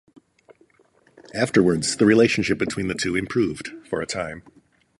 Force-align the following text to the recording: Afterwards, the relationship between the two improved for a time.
Afterwards, 1.35 1.97
the 1.97 2.07
relationship 2.07 2.57
between 2.57 2.87
the 2.87 2.95
two 2.95 3.15
improved 3.15 3.67
for 3.87 4.01
a 4.01 4.07
time. 4.07 4.41